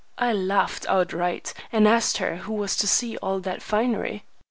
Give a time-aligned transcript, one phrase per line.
[0.17, 4.23] I laughed outright, and asked her who was to see all that finery.